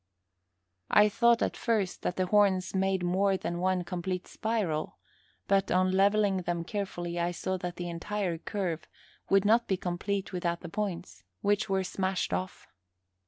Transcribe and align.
I 0.89 1.09
thought 1.09 1.43
at 1.43 1.55
first 1.55 2.01
that 2.01 2.15
the 2.15 2.25
horns 2.25 2.73
made 2.73 3.03
more 3.03 3.37
than 3.37 3.59
one 3.59 3.83
complete 3.83 4.25
spiral, 4.25 4.97
but, 5.47 5.69
on 5.69 5.91
leveling 5.91 6.37
them 6.37 6.63
carefully, 6.63 7.19
I 7.19 7.29
saw 7.29 7.55
that 7.57 7.75
the 7.75 7.87
entire 7.87 8.39
curve 8.39 8.87
would 9.29 9.45
not 9.45 9.67
be 9.67 9.77
complete 9.77 10.33
without 10.33 10.61
the 10.61 10.69
points, 10.69 11.23
which 11.41 11.69
were 11.69 11.83
smashed 11.83 12.33
off. 12.33 12.65